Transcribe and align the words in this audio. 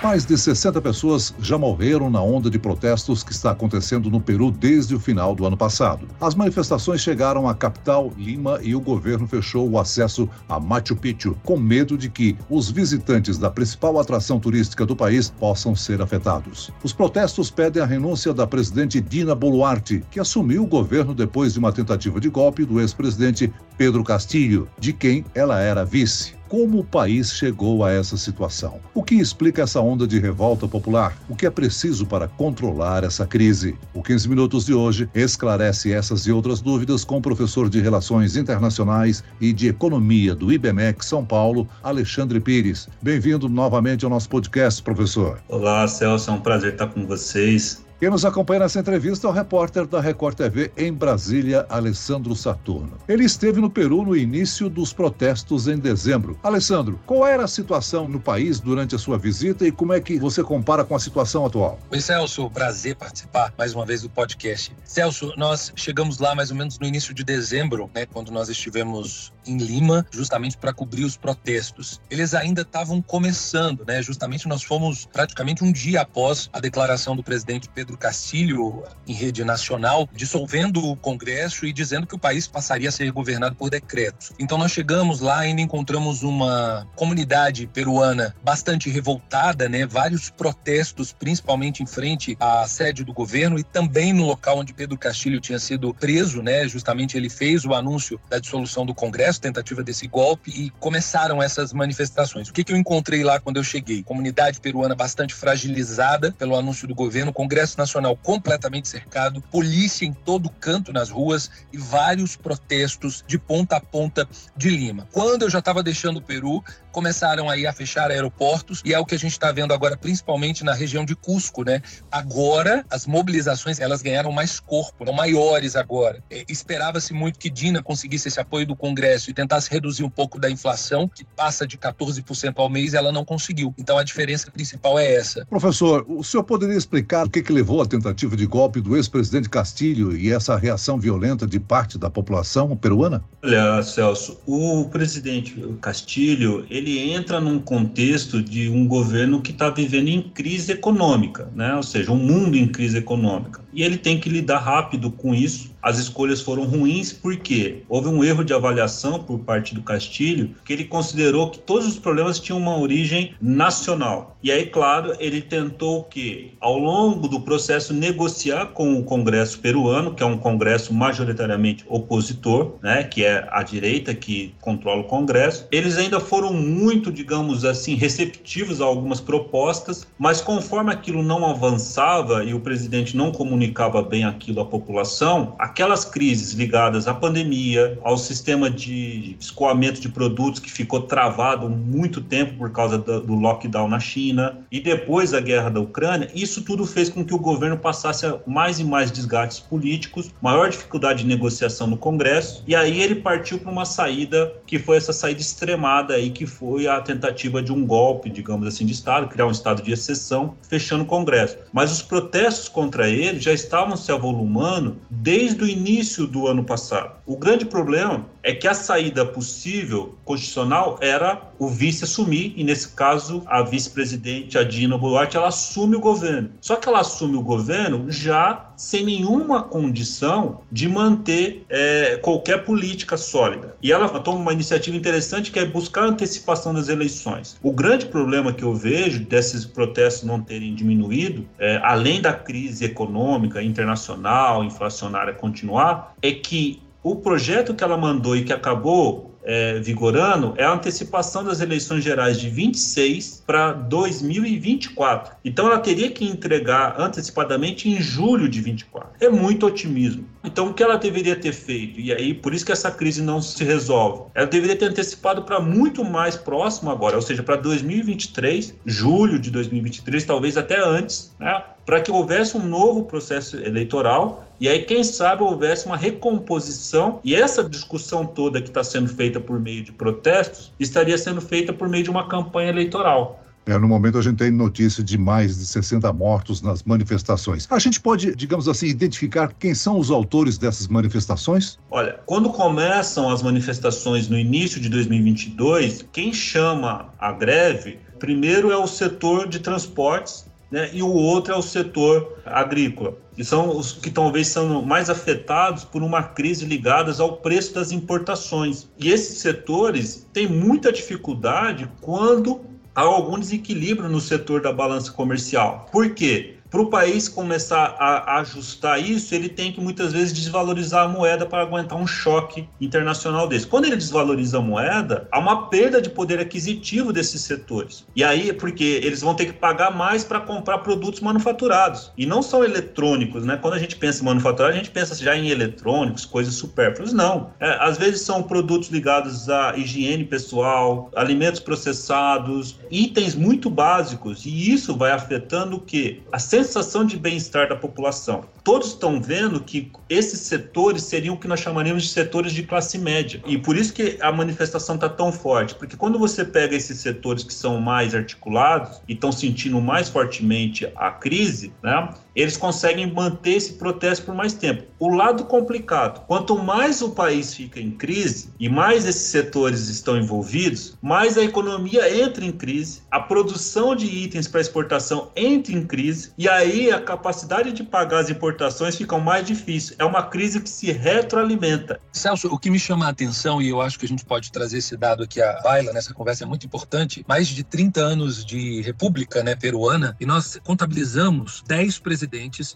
Mais 0.00 0.24
de 0.24 0.38
60 0.38 0.80
pessoas 0.80 1.34
já 1.40 1.58
morreram 1.58 2.08
na 2.08 2.22
onda 2.22 2.48
de 2.48 2.56
protestos 2.56 3.24
que 3.24 3.32
está 3.32 3.50
acontecendo 3.50 4.08
no 4.08 4.20
Peru 4.20 4.48
desde 4.48 4.94
o 4.94 5.00
final 5.00 5.34
do 5.34 5.44
ano 5.44 5.56
passado. 5.56 6.06
As 6.20 6.36
manifestações 6.36 7.00
chegaram 7.00 7.48
à 7.48 7.54
capital, 7.54 8.12
Lima, 8.16 8.60
e 8.62 8.76
o 8.76 8.80
governo 8.80 9.26
fechou 9.26 9.68
o 9.68 9.76
acesso 9.76 10.28
a 10.48 10.60
Machu 10.60 10.94
Picchu, 10.94 11.36
com 11.42 11.58
medo 11.58 11.98
de 11.98 12.08
que 12.08 12.38
os 12.48 12.70
visitantes 12.70 13.38
da 13.38 13.50
principal 13.50 13.98
atração 13.98 14.38
turística 14.38 14.86
do 14.86 14.94
país 14.94 15.30
possam 15.30 15.74
ser 15.74 16.00
afetados. 16.00 16.70
Os 16.84 16.92
protestos 16.92 17.50
pedem 17.50 17.82
a 17.82 17.86
renúncia 17.86 18.32
da 18.32 18.46
presidente 18.46 19.00
Dina 19.00 19.34
Boluarte, 19.34 20.04
que 20.12 20.20
assumiu 20.20 20.62
o 20.62 20.68
governo 20.68 21.12
depois 21.12 21.54
de 21.54 21.58
uma 21.58 21.72
tentativa 21.72 22.20
de 22.20 22.28
golpe 22.28 22.64
do 22.64 22.80
ex-presidente 22.80 23.52
Pedro 23.76 24.04
Castillo, 24.04 24.68
de 24.78 24.92
quem 24.92 25.24
ela 25.34 25.58
era 25.58 25.84
vice 25.84 26.37
como 26.48 26.80
o 26.80 26.84
país 26.84 27.32
chegou 27.32 27.84
a 27.84 27.92
essa 27.92 28.16
situação. 28.16 28.80
O 28.94 29.02
que 29.02 29.14
explica 29.14 29.62
essa 29.62 29.80
onda 29.80 30.06
de 30.06 30.18
revolta 30.18 30.66
popular? 30.66 31.16
O 31.28 31.36
que 31.36 31.46
é 31.46 31.50
preciso 31.50 32.06
para 32.06 32.26
controlar 32.26 33.04
essa 33.04 33.26
crise? 33.26 33.76
O 33.92 34.02
15 34.02 34.28
Minutos 34.28 34.64
de 34.64 34.74
hoje 34.74 35.08
esclarece 35.14 35.92
essas 35.92 36.26
e 36.26 36.32
outras 36.32 36.60
dúvidas 36.60 37.04
com 37.04 37.18
o 37.18 37.22
professor 37.22 37.68
de 37.68 37.80
Relações 37.80 38.36
Internacionais 38.36 39.22
e 39.40 39.52
de 39.52 39.68
Economia 39.68 40.34
do 40.34 40.52
IBMEC 40.52 41.04
São 41.04 41.24
Paulo, 41.24 41.68
Alexandre 41.82 42.40
Pires. 42.40 42.88
Bem-vindo 43.02 43.48
novamente 43.48 44.04
ao 44.04 44.10
nosso 44.10 44.28
podcast, 44.28 44.82
professor. 44.82 45.40
Olá, 45.48 45.86
Celso, 45.86 46.30
é 46.30 46.32
um 46.32 46.40
prazer 46.40 46.72
estar 46.72 46.86
com 46.88 47.06
vocês. 47.06 47.87
Quem 47.98 48.10
nos 48.10 48.24
acompanha 48.24 48.60
nessa 48.60 48.78
entrevista 48.78 49.26
é 49.26 49.30
o 49.30 49.32
repórter 49.32 49.84
da 49.84 50.00
Record 50.00 50.36
TV 50.36 50.70
em 50.76 50.92
Brasília, 50.92 51.66
Alessandro 51.68 52.32
Saturno. 52.36 52.96
Ele 53.08 53.24
esteve 53.24 53.60
no 53.60 53.68
Peru 53.68 54.04
no 54.04 54.16
início 54.16 54.70
dos 54.70 54.92
protestos 54.92 55.66
em 55.66 55.76
dezembro. 55.76 56.38
Alessandro, 56.40 57.00
qual 57.04 57.26
era 57.26 57.42
a 57.42 57.48
situação 57.48 58.06
no 58.06 58.20
país 58.20 58.60
durante 58.60 58.94
a 58.94 58.98
sua 58.98 59.18
visita 59.18 59.66
e 59.66 59.72
como 59.72 59.92
é 59.92 60.00
que 60.00 60.16
você 60.16 60.44
compara 60.44 60.84
com 60.84 60.94
a 60.94 61.00
situação 61.00 61.44
atual? 61.44 61.76
Oi, 61.90 62.00
Celso, 62.00 62.48
prazer 62.50 62.94
participar 62.94 63.52
mais 63.58 63.74
uma 63.74 63.84
vez 63.84 64.02
do 64.02 64.08
podcast. 64.08 64.72
Celso, 64.84 65.32
nós 65.36 65.72
chegamos 65.74 66.20
lá 66.20 66.36
mais 66.36 66.52
ou 66.52 66.56
menos 66.56 66.78
no 66.78 66.86
início 66.86 67.12
de 67.12 67.24
dezembro, 67.24 67.90
né, 67.92 68.06
quando 68.06 68.30
nós 68.30 68.48
estivemos 68.48 69.32
em 69.48 69.56
Lima, 69.56 70.06
justamente 70.12 70.56
para 70.56 70.72
cobrir 70.72 71.04
os 71.04 71.16
protestos. 71.16 72.00
Eles 72.10 72.34
ainda 72.34 72.62
estavam 72.62 73.00
começando, 73.00 73.84
né? 73.86 74.02
Justamente 74.02 74.46
nós 74.46 74.62
fomos 74.62 75.06
praticamente 75.06 75.64
um 75.64 75.72
dia 75.72 76.02
após 76.02 76.50
a 76.52 76.60
declaração 76.60 77.16
do 77.16 77.22
presidente 77.22 77.68
Pedro 77.68 77.87
Castilho 77.96 78.84
em 79.06 79.12
rede 79.12 79.44
nacional, 79.44 80.08
dissolvendo 80.12 80.84
o 80.84 80.96
Congresso 80.96 81.66
e 81.66 81.72
dizendo 81.72 82.06
que 82.06 82.14
o 82.14 82.18
país 82.18 82.46
passaria 82.46 82.88
a 82.88 82.92
ser 82.92 83.10
governado 83.10 83.56
por 83.56 83.70
decretos. 83.70 84.32
Então 84.38 84.58
nós 84.58 84.72
chegamos 84.72 85.20
lá 85.20 85.44
e 85.44 85.48
ainda 85.48 85.60
encontramos 85.60 86.22
uma 86.22 86.86
comunidade 86.94 87.66
peruana 87.66 88.34
bastante 88.42 88.90
revoltada, 88.90 89.68
né? 89.68 89.86
Vários 89.86 90.30
protestos, 90.30 91.12
principalmente 91.12 91.82
em 91.82 91.86
frente 91.86 92.36
à 92.38 92.66
sede 92.66 93.04
do 93.04 93.12
governo 93.12 93.58
e 93.58 93.62
também 93.62 94.12
no 94.12 94.26
local 94.26 94.58
onde 94.58 94.74
Pedro 94.74 94.98
Castilho 94.98 95.40
tinha 95.40 95.58
sido 95.58 95.92
preso, 95.94 96.42
né? 96.42 96.68
Justamente 96.68 97.16
ele 97.16 97.30
fez 97.30 97.64
o 97.64 97.74
anúncio 97.74 98.20
da 98.28 98.38
dissolução 98.38 98.84
do 98.84 98.94
Congresso 98.94 99.40
tentativa 99.40 99.82
desse 99.82 100.06
golpe 100.06 100.50
e 100.50 100.70
começaram 100.78 101.42
essas 101.42 101.72
manifestações. 101.72 102.48
O 102.48 102.52
que, 102.52 102.64
que 102.64 102.72
eu 102.72 102.76
encontrei 102.76 103.22
lá 103.24 103.40
quando 103.40 103.56
eu 103.56 103.64
cheguei? 103.64 104.02
Comunidade 104.02 104.60
peruana 104.60 104.94
bastante 104.94 105.34
fragilizada 105.34 106.32
pelo 106.32 106.56
anúncio 106.56 106.86
do 106.86 106.94
governo, 106.94 107.32
Congresso 107.32 107.77
Nacional 107.78 108.16
completamente 108.16 108.88
cercado, 108.88 109.40
polícia 109.40 110.04
em 110.04 110.12
todo 110.12 110.50
canto 110.50 110.92
nas 110.92 111.10
ruas 111.10 111.50
e 111.72 111.78
vários 111.78 112.36
protestos 112.36 113.24
de 113.26 113.38
ponta 113.38 113.76
a 113.76 113.80
ponta 113.80 114.28
de 114.56 114.68
Lima. 114.68 115.08
Quando 115.12 115.42
eu 115.42 115.50
já 115.50 115.60
estava 115.60 115.82
deixando 115.82 116.18
o 116.18 116.22
Peru, 116.22 116.62
começaram 116.98 117.48
aí 117.48 117.64
a 117.64 117.72
fechar 117.72 118.10
aeroportos 118.10 118.82
e 118.84 118.92
é 118.92 118.98
o 118.98 119.06
que 119.06 119.14
a 119.14 119.18
gente 119.18 119.30
está 119.30 119.52
vendo 119.52 119.72
agora, 119.72 119.96
principalmente 119.96 120.64
na 120.64 120.74
região 120.74 121.04
de 121.04 121.14
Cusco, 121.14 121.62
né? 121.62 121.80
Agora 122.10 122.84
as 122.90 123.06
mobilizações 123.06 123.78
elas 123.78 124.02
ganharam 124.02 124.32
mais 124.32 124.58
corpo, 124.58 125.04
são 125.04 125.14
maiores 125.14 125.76
agora. 125.76 126.20
É, 126.28 126.44
Esperava-se 126.48 127.14
muito 127.14 127.38
que 127.38 127.48
Dina 127.48 127.80
conseguisse 127.80 128.26
esse 128.26 128.40
apoio 128.40 128.66
do 128.66 128.74
Congresso 128.74 129.30
e 129.30 129.32
tentasse 129.32 129.70
reduzir 129.70 130.02
um 130.02 130.10
pouco 130.10 130.40
da 130.40 130.50
inflação, 130.50 131.06
que 131.06 131.24
passa 131.24 131.64
de 131.64 131.78
14% 131.78 132.54
ao 132.56 132.68
mês, 132.68 132.94
ela 132.94 133.12
não 133.12 133.24
conseguiu. 133.24 133.72
Então 133.78 133.96
a 133.96 134.02
diferença 134.02 134.50
principal 134.50 134.98
é 134.98 135.14
essa. 135.14 135.46
Professor, 135.46 136.04
o 136.08 136.24
senhor 136.24 136.42
poderia 136.42 136.76
explicar 136.76 137.26
o 137.26 137.30
que, 137.30 137.42
que 137.42 137.52
levou 137.52 137.80
à 137.80 137.86
tentativa 137.86 138.36
de 138.36 138.44
golpe 138.44 138.80
do 138.80 138.96
ex-presidente 138.96 139.48
Castilho 139.48 140.16
e 140.16 140.32
essa 140.32 140.56
reação 140.56 140.98
violenta 140.98 141.46
de 141.46 141.60
parte 141.60 141.96
da 141.96 142.10
população 142.10 142.76
peruana? 142.76 143.22
Olha, 143.44 143.84
Celso, 143.84 144.40
o 144.44 144.88
presidente 144.90 145.54
Castilho, 145.80 146.66
ele 146.68 146.87
entra 146.96 147.40
num 147.40 147.58
contexto 147.58 148.42
de 148.42 148.68
um 148.70 148.86
governo 148.86 149.42
que 149.42 149.50
está 149.50 149.68
vivendo 149.68 150.08
em 150.08 150.22
crise 150.22 150.72
econômica, 150.72 151.50
né? 151.54 151.74
ou 151.74 151.82
seja, 151.82 152.12
um 152.12 152.16
mundo 152.16 152.56
em 152.56 152.66
crise 152.66 152.98
econômica. 152.98 153.60
E 153.78 153.84
ele 153.84 153.96
tem 153.96 154.18
que 154.18 154.28
lidar 154.28 154.58
rápido 154.58 155.08
com 155.08 155.32
isso. 155.32 155.70
As 155.80 156.00
escolhas 156.00 156.40
foram 156.40 156.64
ruins 156.64 157.12
porque 157.12 157.84
houve 157.88 158.08
um 158.08 158.24
erro 158.24 158.42
de 158.42 158.52
avaliação 158.52 159.22
por 159.22 159.38
parte 159.38 159.72
do 159.72 159.82
Castilho, 159.82 160.50
que 160.64 160.72
ele 160.72 160.84
considerou 160.84 161.48
que 161.48 161.60
todos 161.60 161.86
os 161.86 161.96
problemas 161.96 162.40
tinham 162.40 162.58
uma 162.58 162.76
origem 162.76 163.36
nacional. 163.40 164.36
E 164.42 164.50
aí, 164.50 164.66
claro, 164.66 165.14
ele 165.20 165.40
tentou 165.40 166.02
que, 166.04 166.54
ao 166.60 166.76
longo 166.76 167.28
do 167.28 167.40
processo, 167.40 167.94
negociar 167.94 168.66
com 168.66 168.98
o 168.98 169.04
Congresso 169.04 169.60
peruano, 169.60 170.12
que 170.12 170.24
é 170.24 170.26
um 170.26 170.36
Congresso 170.36 170.92
majoritariamente 170.92 171.84
opositor, 171.88 172.74
né, 172.82 173.04
que 173.04 173.24
é 173.24 173.48
a 173.50 173.62
direita 173.62 174.12
que 174.12 174.54
controla 174.60 175.02
o 175.02 175.04
Congresso. 175.04 175.68
Eles 175.70 175.96
ainda 175.96 176.18
foram 176.18 176.52
muito, 176.52 177.12
digamos 177.12 177.64
assim, 177.64 177.94
receptivos 177.94 178.80
a 178.80 178.84
algumas 178.84 179.20
propostas, 179.20 180.04
mas 180.18 180.40
conforme 180.40 180.92
aquilo 180.92 181.22
não 181.22 181.46
avançava 181.46 182.44
e 182.44 182.52
o 182.52 182.60
presidente 182.60 183.16
não 183.16 183.30
comunicava 183.30 183.67
bem 184.08 184.24
aquilo 184.24 184.60
à 184.60 184.64
população, 184.64 185.54
aquelas 185.58 186.04
crises 186.04 186.52
ligadas 186.52 187.06
à 187.08 187.14
pandemia, 187.14 187.98
ao 188.02 188.16
sistema 188.16 188.70
de 188.70 189.36
escoamento 189.40 190.00
de 190.00 190.08
produtos 190.08 190.60
que 190.60 190.70
ficou 190.70 191.02
travado 191.02 191.68
muito 191.68 192.20
tempo 192.20 192.54
por 192.54 192.70
causa 192.70 192.98
do 192.98 193.34
lockdown 193.34 193.88
na 193.88 194.00
China 194.00 194.58
e 194.70 194.80
depois 194.80 195.34
a 195.34 195.40
guerra 195.40 195.70
da 195.70 195.80
Ucrânia, 195.80 196.28
isso 196.34 196.62
tudo 196.62 196.84
fez 196.84 197.08
com 197.08 197.24
que 197.24 197.34
o 197.34 197.38
governo 197.38 197.78
passasse 197.78 198.26
a 198.26 198.38
mais 198.46 198.78
e 198.78 198.84
mais 198.84 199.10
desgastes 199.10 199.60
políticos, 199.60 200.30
maior 200.40 200.70
dificuldade 200.70 201.22
de 201.22 201.26
negociação 201.26 201.86
no 201.86 201.96
Congresso, 201.96 202.62
e 202.66 202.74
aí 202.74 203.00
ele 203.00 203.16
partiu 203.16 203.58
para 203.58 203.70
uma 203.70 203.84
saída 203.84 204.52
que 204.66 204.78
foi 204.78 204.96
essa 204.96 205.12
saída 205.12 205.40
extremada 205.40 206.14
aí 206.14 206.30
que 206.30 206.46
foi 206.46 206.86
a 206.86 207.00
tentativa 207.00 207.62
de 207.62 207.72
um 207.72 207.86
golpe, 207.86 208.30
digamos 208.30 208.66
assim, 208.66 208.84
de 208.84 208.92
Estado, 208.92 209.28
criar 209.28 209.46
um 209.46 209.50
estado 209.50 209.82
de 209.82 209.92
exceção, 209.92 210.54
fechando 210.68 211.04
o 211.04 211.06
Congresso. 211.06 211.56
Mas 211.72 211.92
os 211.92 212.02
protestos 212.02 212.68
contra 212.68 213.08
ele 213.08 213.38
já 213.48 213.54
estavam 213.54 213.96
se 213.96 214.12
avolumando 214.12 214.98
desde 215.10 215.64
o 215.64 215.66
início 215.66 216.26
do 216.26 216.46
ano 216.46 216.64
passado. 216.64 217.12
O 217.24 217.36
grande 217.36 217.64
problema 217.64 218.26
é 218.42 218.54
que 218.54 218.68
a 218.68 218.74
saída 218.74 219.24
possível 219.24 220.16
constitucional 220.24 220.98
era 221.00 221.40
o 221.58 221.68
vice 221.68 222.04
assumir, 222.04 222.54
e 222.56 222.62
nesse 222.62 222.90
caso 222.90 223.42
a 223.46 223.62
vice-presidente, 223.62 224.56
a 224.56 224.62
Dina 224.62 224.96
Boluarte, 224.96 225.36
ela 225.36 225.48
assume 225.48 225.96
o 225.96 226.00
governo. 226.00 226.50
Só 226.60 226.76
que 226.76 226.88
ela 226.88 227.00
assume 227.00 227.36
o 227.36 227.42
governo 227.42 228.10
já 228.10 228.68
sem 228.76 229.04
nenhuma 229.04 229.62
condição 229.62 230.60
de 230.70 230.88
manter 230.88 231.64
é, 231.68 232.16
qualquer 232.22 232.64
política 232.64 233.16
sólida. 233.16 233.76
E 233.82 233.92
ela 233.92 234.08
toma 234.20 234.38
uma 234.38 234.52
iniciativa 234.52 234.96
interessante 234.96 235.50
que 235.50 235.58
é 235.58 235.64
buscar 235.64 236.04
antecipação 236.04 236.72
das 236.72 236.88
eleições. 236.88 237.58
O 237.60 237.72
grande 237.72 238.06
problema 238.06 238.52
que 238.52 238.62
eu 238.62 238.74
vejo 238.74 239.24
desses 239.24 239.64
protestos 239.64 240.22
não 240.22 240.40
terem 240.40 240.74
diminuído, 240.74 241.46
é, 241.58 241.80
além 241.82 242.20
da 242.20 242.32
crise 242.32 242.84
econômica, 242.84 243.37
internacional, 243.62 244.64
inflacionária 244.64 245.32
continuar, 245.32 246.14
é 246.22 246.32
que 246.32 246.82
o 247.02 247.16
projeto 247.16 247.74
que 247.74 247.84
ela 247.84 247.96
mandou 247.96 248.36
e 248.36 248.44
que 248.44 248.52
acabou 248.52 249.28
é, 249.48 249.78
vigorando 249.80 250.52
é 250.58 250.64
a 250.64 250.72
antecipação 250.72 251.42
das 251.42 251.60
eleições 251.62 252.04
gerais 252.04 252.38
de 252.38 252.50
26 252.50 253.44
para 253.46 253.72
2024. 253.72 255.36
Então 255.42 255.66
ela 255.66 255.78
teria 255.78 256.10
que 256.10 256.22
entregar 256.22 257.00
antecipadamente 257.00 257.88
em 257.88 257.98
julho 257.98 258.46
de 258.46 258.60
24. 258.60 259.08
É 259.18 259.30
muito 259.30 259.64
otimismo. 259.64 260.26
Então 260.44 260.68
o 260.68 260.74
que 260.74 260.82
ela 260.82 260.96
deveria 260.96 261.34
ter 261.34 261.52
feito? 261.52 261.98
E 261.98 262.12
aí 262.12 262.34
por 262.34 262.52
isso 262.52 262.66
que 262.66 262.72
essa 262.72 262.90
crise 262.90 263.22
não 263.22 263.40
se 263.40 263.64
resolve. 263.64 264.24
Ela 264.34 264.46
deveria 264.46 264.76
ter 264.76 264.84
antecipado 264.84 265.42
para 265.42 265.60
muito 265.60 266.04
mais 266.04 266.36
próximo 266.36 266.90
agora, 266.90 267.16
ou 267.16 267.22
seja, 267.22 267.42
para 267.42 267.56
2023, 267.56 268.74
julho 268.84 269.38
de 269.38 269.50
2023, 269.50 270.24
talvez 270.24 270.58
até 270.58 270.78
antes, 270.78 271.34
né? 271.40 271.62
Para 271.88 272.02
que 272.02 272.12
houvesse 272.12 272.54
um 272.54 272.62
novo 272.62 273.04
processo 273.04 273.56
eleitoral 273.56 274.46
e 274.60 274.68
aí, 274.68 274.82
quem 274.82 275.02
sabe, 275.02 275.42
houvesse 275.42 275.86
uma 275.86 275.96
recomposição 275.96 277.18
e 277.24 277.34
essa 277.34 277.64
discussão 277.64 278.26
toda 278.26 278.60
que 278.60 278.68
está 278.68 278.84
sendo 278.84 279.08
feita 279.08 279.40
por 279.40 279.58
meio 279.58 279.82
de 279.82 279.90
protestos 279.92 280.70
estaria 280.78 281.16
sendo 281.16 281.40
feita 281.40 281.72
por 281.72 281.88
meio 281.88 282.04
de 282.04 282.10
uma 282.10 282.28
campanha 282.28 282.68
eleitoral. 282.68 283.42
É, 283.64 283.78
no 283.78 283.88
momento 283.88 284.18
a 284.18 284.22
gente 284.22 284.36
tem 284.36 284.50
notícia 284.50 285.02
de 285.02 285.16
mais 285.16 285.56
de 285.56 285.64
60 285.64 286.12
mortos 286.12 286.60
nas 286.60 286.82
manifestações. 286.82 287.66
A 287.70 287.78
gente 287.78 288.00
pode, 288.00 288.36
digamos 288.36 288.68
assim, 288.68 288.86
identificar 288.86 289.54
quem 289.58 289.74
são 289.74 289.98
os 289.98 290.10
autores 290.10 290.58
dessas 290.58 290.88
manifestações? 290.88 291.78
Olha, 291.90 292.20
quando 292.26 292.50
começam 292.50 293.30
as 293.30 293.42
manifestações 293.42 294.28
no 294.28 294.38
início 294.38 294.78
de 294.78 294.90
2022, 294.90 296.04
quem 296.12 296.34
chama 296.34 297.14
a 297.18 297.32
greve 297.32 297.98
primeiro 298.18 298.72
é 298.72 298.76
o 298.76 298.86
setor 298.86 299.48
de 299.48 299.60
transportes 299.60 300.47
né, 300.70 300.90
e 300.92 301.02
o 301.02 301.08
outro 301.10 301.54
é 301.54 301.56
o 301.56 301.62
setor 301.62 302.38
agrícola, 302.44 303.16
que 303.34 303.44
são 303.44 303.76
os 303.76 303.92
que 303.92 304.10
talvez 304.10 304.48
são 304.48 304.82
mais 304.82 305.08
afetados 305.08 305.84
por 305.84 306.02
uma 306.02 306.22
crise 306.22 306.66
ligada 306.66 307.12
ao 307.18 307.38
preço 307.38 307.74
das 307.74 307.90
importações. 307.90 308.88
E 308.98 309.10
esses 309.10 309.38
setores 309.38 310.26
têm 310.32 310.46
muita 310.46 310.92
dificuldade 310.92 311.88
quando 312.00 312.60
há 312.94 313.02
algum 313.02 313.38
desequilíbrio 313.38 314.08
no 314.08 314.20
setor 314.20 314.60
da 314.60 314.72
balança 314.72 315.12
comercial. 315.12 315.88
Por 315.90 316.10
quê? 316.10 316.57
Para 316.70 316.80
o 316.80 316.86
país 316.86 317.28
começar 317.28 317.96
a, 317.98 318.38
ajustar 318.40 319.00
isso, 319.00 319.34
ele 319.34 319.48
tem 319.48 319.72
que 319.72 319.80
muitas 319.80 320.12
vezes 320.12 320.32
desvalorizar 320.32 321.04
a 321.04 321.08
moeda 321.08 321.46
para 321.46 321.62
aguentar 321.62 321.98
um 321.98 322.06
choque 322.06 322.68
internacional 322.80 323.48
desse. 323.48 323.66
Quando 323.66 323.86
ele 323.86 323.96
desvaloriza 323.96 324.58
a 324.58 324.60
moeda, 324.60 325.26
há 325.32 325.38
uma 325.38 325.68
perda 325.68 326.00
de 326.00 326.10
poder 326.10 326.38
aquisitivo 326.38 327.12
desses 327.12 327.40
setores. 327.42 328.06
E 328.14 328.22
aí, 328.22 328.52
porque 328.52 329.00
eles 329.02 329.20
vão 329.20 329.34
ter 329.34 329.46
que 329.46 329.52
pagar 329.52 329.94
mais 329.94 330.24
para 330.24 330.40
comprar 330.40 330.78
produtos 330.78 331.20
manufaturados. 331.20 332.12
E 332.16 332.26
não 332.26 332.42
são 332.42 332.62
eletrônicos, 332.64 333.44
né? 333.44 333.56
Quando 333.56 333.74
a 333.74 333.78
gente 333.78 333.96
pensa 333.96 334.22
em 334.22 334.24
manufaturado, 334.24 334.74
a 334.74 334.76
gente 334.76 334.90
pensa 334.90 335.14
já 335.14 335.36
em 335.36 335.48
eletrônicos, 335.48 336.24
coisas 336.24 336.54
supérfluas. 336.54 337.12
Não. 337.12 337.50
É, 337.60 337.78
às 337.80 337.96
vezes 337.96 338.22
são 338.22 338.42
produtos 338.42 338.90
ligados 338.90 339.48
à 339.48 339.76
higiene 339.76 340.24
pessoal, 340.24 341.10
alimentos 341.14 341.60
processados, 341.60 342.78
itens 342.90 343.34
muito 343.34 343.70
básicos. 343.70 344.44
E 344.44 344.72
isso 344.72 344.96
vai 344.96 345.12
afetando 345.12 345.76
o 345.76 345.80
quê? 345.80 346.20
A 346.32 346.38
sensação 346.64 347.04
de 347.04 347.16
bem-estar 347.16 347.68
da 347.68 347.76
população. 347.76 348.44
Todos 348.64 348.88
estão 348.88 349.20
vendo 349.20 349.60
que 349.60 349.90
esses 350.08 350.40
setores 350.40 351.02
seriam 351.02 351.34
o 351.34 351.38
que 351.38 351.48
nós 351.48 351.60
chamaríamos 351.60 352.02
de 352.02 352.08
setores 352.10 352.52
de 352.52 352.62
classe 352.62 352.98
média. 352.98 353.40
E 353.46 353.58
por 353.58 353.76
isso 353.76 353.92
que 353.92 354.18
a 354.20 354.32
manifestação 354.32 354.94
está 354.94 355.08
tão 355.08 355.32
forte, 355.32 355.74
porque 355.74 355.96
quando 355.96 356.18
você 356.18 356.44
pega 356.44 356.74
esses 356.74 356.98
setores 356.98 357.44
que 357.44 357.54
são 357.54 357.80
mais 357.80 358.14
articulados 358.14 359.00
e 359.08 359.12
estão 359.12 359.32
sentindo 359.32 359.80
mais 359.80 360.08
fortemente 360.08 360.90
a 360.96 361.10
crise, 361.10 361.72
né, 361.82 362.08
eles 362.40 362.56
conseguem 362.56 363.12
manter 363.12 363.54
esse 363.54 363.74
protesto 363.74 364.26
por 364.26 364.34
mais 364.34 364.52
tempo. 364.52 364.84
O 364.98 365.08
lado 365.08 365.44
complicado, 365.44 366.24
quanto 366.26 366.56
mais 366.58 367.02
o 367.02 367.10
país 367.10 367.54
fica 367.54 367.80
em 367.80 367.90
crise 367.90 368.50
e 368.58 368.68
mais 368.68 369.06
esses 369.06 369.28
setores 369.28 369.88
estão 369.88 370.16
envolvidos, 370.16 370.96
mais 371.02 371.36
a 371.36 371.42
economia 371.42 372.22
entra 372.22 372.44
em 372.44 372.52
crise, 372.52 373.02
a 373.10 373.20
produção 373.20 373.94
de 373.94 374.06
itens 374.06 374.46
para 374.46 374.60
exportação 374.60 375.30
entra 375.34 375.72
em 375.72 375.86
crise 375.86 376.32
e 376.38 376.48
aí 376.48 376.90
a 376.90 377.00
capacidade 377.00 377.72
de 377.72 377.82
pagar 377.82 378.20
as 378.20 378.30
importações 378.30 378.96
fica 378.96 379.18
mais 379.18 379.46
difícil. 379.46 379.96
É 379.98 380.04
uma 380.04 380.22
crise 380.22 380.60
que 380.60 380.68
se 380.68 380.92
retroalimenta. 380.92 382.00
Celso, 382.12 382.48
o 382.48 382.58
que 382.58 382.70
me 382.70 382.78
chama 382.78 383.06
a 383.06 383.10
atenção, 383.10 383.60
e 383.60 383.68
eu 383.68 383.80
acho 383.80 383.98
que 383.98 384.04
a 384.04 384.08
gente 384.08 384.24
pode 384.24 384.50
trazer 384.52 384.78
esse 384.78 384.96
dado 384.96 385.22
aqui 385.22 385.40
à 385.40 385.60
baila 385.62 385.92
nessa 385.92 386.14
conversa, 386.14 386.44
é 386.44 386.46
muito 386.46 386.66
importante, 386.66 387.24
mais 387.28 387.48
de 387.48 387.62
30 387.62 388.00
anos 388.00 388.44
de 388.44 388.80
república 388.82 389.42
né, 389.42 389.54
peruana, 389.54 390.16
e 390.20 390.26
nós 390.26 390.58
contabilizamos 390.64 391.62
10 391.66 391.98
presidentes, 391.98 392.27